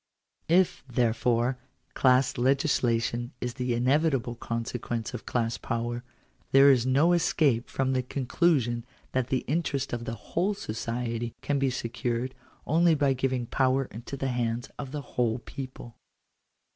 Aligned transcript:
If, 0.49 0.83
therefore, 0.87 1.59
class 1.93 2.35
legislation 2.39 3.33
is 3.39 3.53
the 3.53 3.75
inevitable 3.75 4.33
consequence 4.33 5.13
of 5.13 5.27
class 5.27 5.59
power, 5.59 6.03
there 6.51 6.71
is 6.71 6.87
no 6.87 7.13
escape 7.13 7.69
from 7.69 7.93
the 7.93 8.01
conclusion 8.01 8.83
that 9.11 9.27
the 9.27 9.45
interest 9.47 9.93
of 9.93 10.05
the 10.05 10.15
whole 10.15 10.55
society 10.55 11.35
can 11.43 11.59
be 11.59 11.69
secured, 11.69 12.33
only 12.65 12.95
by 12.95 13.13
giving 13.13 13.45
power 13.45 13.85
into 13.91 14.17
the 14.17 14.29
hands 14.29 14.71
of 14.79 14.91
the 14.91 15.01
whole 15.01 15.37
people. 15.37 15.95